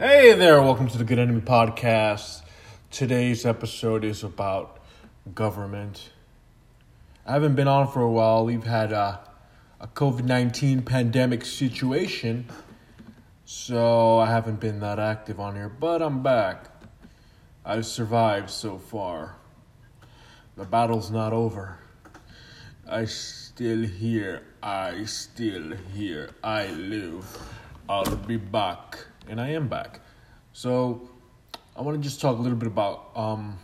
[0.00, 2.42] Hey there, welcome to the Good Enemy Podcast.
[2.88, 4.78] Today's episode is about
[5.34, 6.10] government.
[7.26, 8.44] I haven't been on for a while.
[8.44, 9.18] We've had a,
[9.80, 12.46] a COVID 19 pandemic situation,
[13.44, 16.66] so I haven't been that active on here, but I'm back.
[17.64, 19.34] I've survived so far.
[20.54, 21.76] The battle's not over.
[22.88, 24.44] I still here.
[24.62, 26.30] I still here.
[26.44, 27.26] I live.
[27.88, 29.08] I'll be back.
[29.28, 30.00] And I am back.
[30.54, 31.08] So
[31.76, 33.58] I want to just talk a little bit about um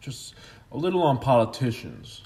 [0.00, 0.34] just
[0.70, 2.22] a little on politicians.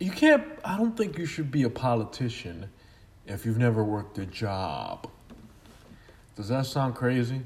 [0.00, 2.70] You can't I don't think you should be a politician
[3.26, 5.08] if you've never worked a job.
[6.34, 7.42] Does that sound crazy?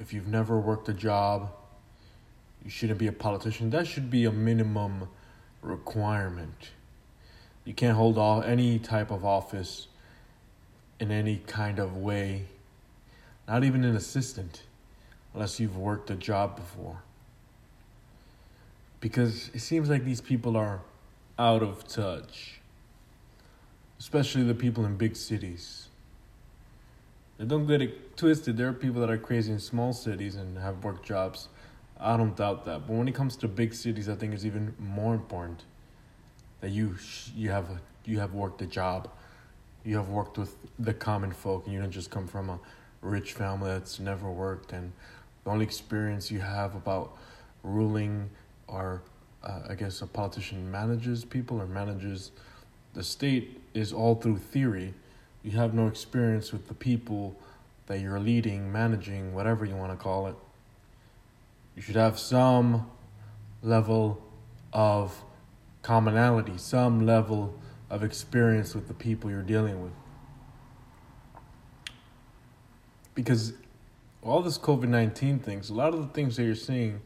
[0.00, 1.52] If you've never worked a job,
[2.64, 3.70] you shouldn't be a politician.
[3.70, 5.08] That should be a minimum
[5.62, 6.70] requirement.
[7.64, 9.86] You can't hold any type of office
[11.00, 12.46] in any kind of way,
[13.48, 14.62] not even an assistant,
[15.32, 17.02] unless you've worked a job before.
[19.00, 20.80] Because it seems like these people are
[21.38, 22.60] out of touch,
[23.98, 25.88] especially the people in big cities.
[27.38, 30.56] And don't get it twisted, there are people that are crazy in small cities and
[30.58, 31.48] have work jobs.
[31.98, 32.86] I don't doubt that.
[32.86, 35.64] But when it comes to big cities, I think it's even more important
[36.60, 36.96] that you
[37.34, 37.66] you have
[38.04, 39.10] you have worked a job
[39.84, 42.58] you have worked with the common folk and you don't just come from a
[43.02, 44.72] rich family that's never worked.
[44.72, 44.92] And
[45.44, 47.16] the only experience you have about
[47.62, 48.30] ruling
[48.66, 49.02] or
[49.42, 52.30] uh, i guess a politician manages people or manages
[52.94, 54.94] the state is all through theory.
[55.42, 57.36] You have no experience with the people
[57.86, 60.36] that you're leading managing whatever you want to call it.
[61.74, 62.88] You should have some
[63.62, 64.22] level
[64.72, 65.22] of
[65.82, 67.54] commonality some level
[67.90, 69.92] of experience with the people you're dealing with.
[73.14, 73.52] Because
[74.22, 77.00] all this COVID 19 things, a lot of the things that you're seeing,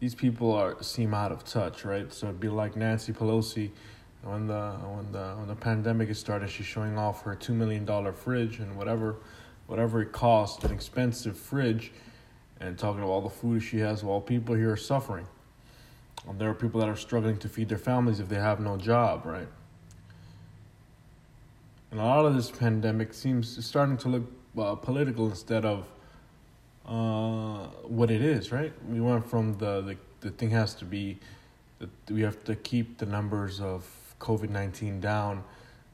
[0.00, 2.12] these people are seem out of touch, right?
[2.12, 3.70] So it'd be like Nancy Pelosi
[4.24, 7.84] when the when the when the pandemic is started, she's showing off her two million
[7.84, 9.16] dollar fridge and whatever
[9.66, 11.92] whatever it costs, an expensive fridge,
[12.60, 15.26] and talking about all the food she has while people here are suffering.
[16.28, 18.76] And there are people that are struggling to feed their families if they have no
[18.76, 19.48] job, right?
[21.94, 24.24] And a lot of this pandemic seems starting to look
[24.58, 25.86] uh, political instead of
[26.84, 28.72] uh, what it is, right?
[28.88, 31.20] We went from the, the, the thing has to be
[31.78, 33.88] that we have to keep the numbers of
[34.18, 35.44] COVID 19 down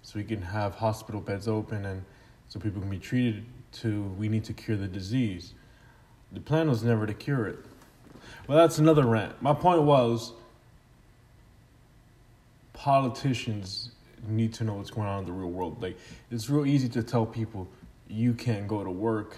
[0.01, 2.03] so we can have hospital beds open and
[2.49, 5.53] so people can be treated to we need to cure the disease.
[6.33, 7.59] The plan was never to cure it.
[8.49, 9.43] Well, that's another rant.
[9.43, 10.33] My point was
[12.73, 13.91] politicians
[14.27, 15.83] need to know what's going on in the real world.
[15.83, 15.99] Like
[16.31, 17.69] it's real easy to tell people
[18.09, 19.37] you can't go to work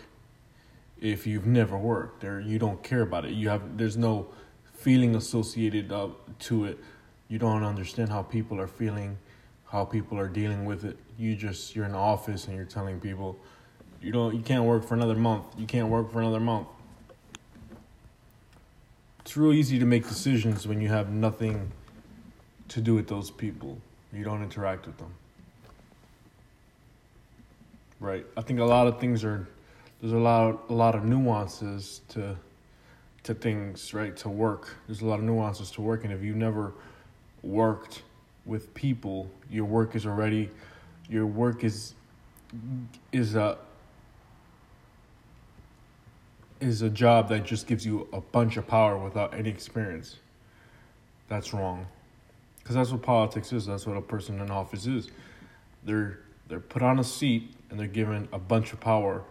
[1.01, 3.33] if you've never worked or you don't care about it.
[3.33, 4.29] You have there's no
[4.73, 6.09] feeling associated uh,
[6.41, 6.79] to it.
[7.29, 9.19] You don't understand how people are feeling,
[9.67, 10.97] how people are dealing with it.
[11.19, 13.39] You just you're in the office and you're telling people
[14.01, 15.45] you don't you can't work for another month.
[15.57, 16.69] You can't work for another month.
[19.21, 21.71] It's real easy to make decisions when you have nothing
[22.69, 23.79] to do with those people.
[24.13, 25.13] You don't interact with them.
[28.01, 28.27] Right.
[28.37, 29.49] I think a lot of things are
[30.01, 32.37] there's a lot a lot of nuances to
[33.23, 34.17] to things, right?
[34.19, 34.77] To work.
[34.87, 36.73] There's a lot of nuances to work and if you never
[37.43, 38.03] worked
[38.45, 40.51] with people, your work is already
[41.09, 41.95] your work is
[43.13, 43.57] is a
[46.61, 50.17] is a job that just gives you a bunch of power without any experience.
[51.29, 51.87] That's wrong.
[52.63, 53.67] Because that's what politics is.
[53.67, 55.09] That's what a person in office is.
[55.85, 59.25] They're they're put on a seat and they're given a bunch of power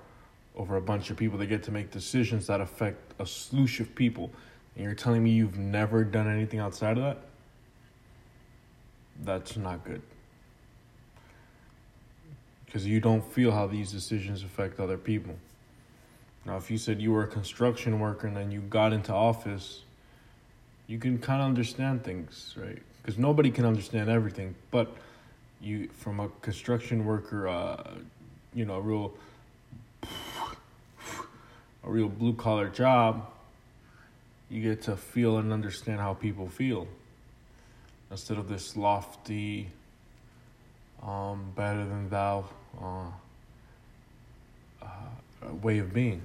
[0.55, 1.37] over a bunch of people.
[1.37, 4.31] They get to make decisions that affect a slew of people.
[4.75, 7.17] And you're telling me you've never done anything outside of that?
[9.23, 10.01] That's not good.
[12.65, 15.35] Because you don't feel how these decisions affect other people.
[16.45, 19.83] Now, if you said you were a construction worker and then you got into office,
[20.87, 22.81] you can kind of understand things, right?
[23.01, 24.55] Because nobody can understand everything.
[24.69, 24.95] But
[25.59, 27.95] you, from a construction worker, uh,
[28.53, 29.13] you know, a real,
[31.83, 33.27] a real blue collar job,
[34.49, 36.87] you get to feel and understand how people feel
[38.11, 39.67] instead of this lofty,
[41.01, 42.43] um, better than thou
[42.81, 43.05] uh,
[44.81, 46.21] uh, way of being.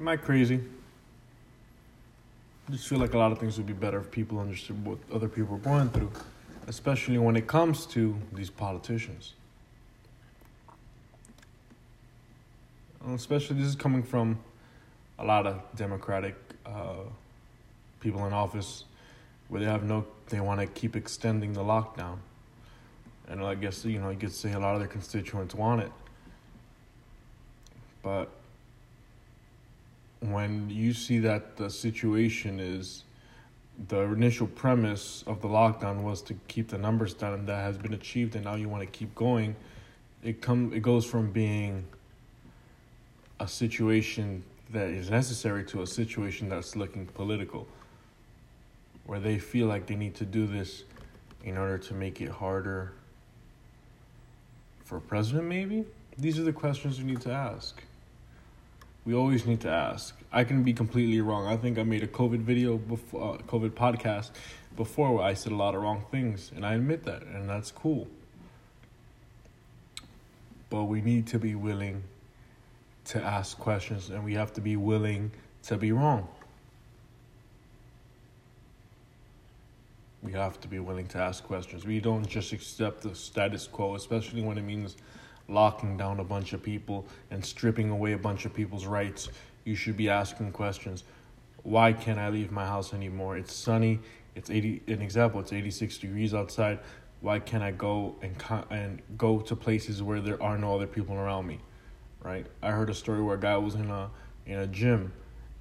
[0.00, 0.60] Am I crazy?
[2.68, 4.98] I just feel like a lot of things would be better if people understood what
[5.10, 6.12] other people are going through,
[6.66, 9.32] especially when it comes to these politicians.
[13.14, 14.38] especially this is coming from
[15.18, 16.34] a lot of Democratic
[16.66, 16.96] uh,
[18.00, 18.84] people in office
[19.48, 22.18] where they have no, they want to keep extending the lockdown.
[23.28, 25.92] And I guess, you know, you could say a lot of their constituents want it.
[28.02, 28.28] But
[30.20, 33.04] when you see that the situation is
[33.88, 37.78] the initial premise of the lockdown was to keep the numbers down and that has
[37.78, 39.54] been achieved and now you want to keep going
[40.22, 41.84] it come it goes from being
[43.38, 47.68] a situation that is necessary to a situation that's looking political
[49.06, 50.84] where they feel like they need to do this
[51.44, 52.92] in order to make it harder
[54.84, 55.84] for president maybe?
[56.18, 57.82] These are the questions you need to ask
[59.08, 62.12] we always need to ask i can be completely wrong i think i made a
[62.20, 64.30] covid video before uh, covid podcast
[64.76, 67.70] before where i said a lot of wrong things and i admit that and that's
[67.70, 68.06] cool
[70.70, 72.02] but we need to be willing
[73.08, 75.30] to ask questions and we have to be willing
[75.62, 76.28] to be wrong.
[80.22, 81.86] We have to be willing to ask questions.
[81.86, 84.96] We don't just accept the status quo, especially when it means
[85.48, 89.28] locking down a bunch of people and stripping away a bunch of people's rights.
[89.64, 91.04] You should be asking questions.
[91.62, 93.36] Why can't I leave my house anymore?
[93.36, 94.00] It's sunny.
[94.34, 96.78] It's 80 an example, it's 86 degrees outside.
[97.20, 98.36] Why can't I go and
[98.70, 101.58] and go to places where there are no other people around me?
[102.22, 102.46] right?
[102.62, 104.10] I heard a story where a guy was in a
[104.46, 105.12] in a gym.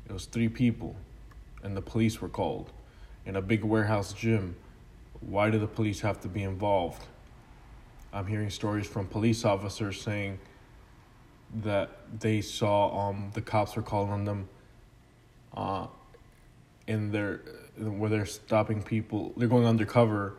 [0.07, 0.95] It was three people,
[1.63, 2.71] and the police were called
[3.25, 4.55] in a big warehouse gym.
[5.19, 7.03] Why do the police have to be involved?
[8.13, 10.39] I'm hearing stories from police officers saying
[11.61, 11.89] that
[12.19, 14.49] they saw um the cops were calling on them
[15.55, 15.87] uh
[16.87, 17.41] in their
[17.77, 20.35] where they're stopping people they're going undercover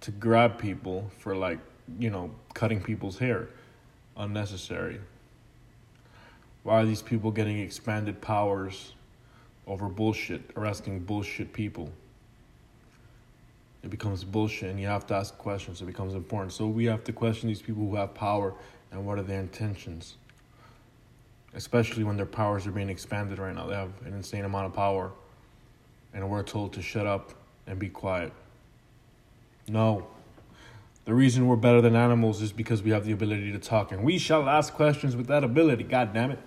[0.00, 1.58] to grab people for like
[1.98, 3.48] you know cutting people's hair
[4.16, 4.98] unnecessary
[6.64, 8.94] why are these people getting expanded powers
[9.66, 11.92] over bullshit, arresting bullshit people?
[13.84, 15.82] It becomes bullshit, and you have to ask questions.
[15.82, 16.54] It becomes important.
[16.54, 18.54] So we have to question these people who have power
[18.90, 20.14] and what are their intentions.
[21.54, 23.66] Especially when their powers are being expanded right now.
[23.66, 25.12] They have an insane amount of power,
[26.14, 27.34] and we're told to shut up
[27.66, 28.32] and be quiet.
[29.68, 30.06] No.
[31.04, 34.02] The reason we're better than animals is because we have the ability to talk, and
[34.02, 35.84] we shall ask questions with that ability.
[35.84, 36.38] God damn it.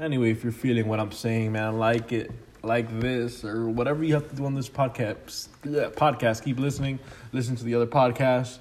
[0.00, 2.32] Anyway, if you're feeling what I'm saying, man, like it,
[2.66, 5.48] like this, or whatever you have to do on this podcast,
[5.94, 6.98] podcast, keep listening,
[7.32, 8.58] listen to the other podcasts,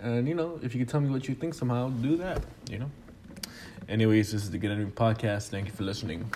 [0.00, 2.42] and you know, if you can tell me what you think somehow, do that.
[2.70, 2.90] You know.
[3.88, 5.48] Anyways, this is the Get Enemy Podcast.
[5.48, 6.30] Thank you for listening.